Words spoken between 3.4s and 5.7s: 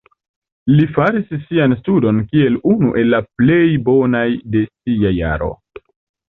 plej bonaj de sia jaro.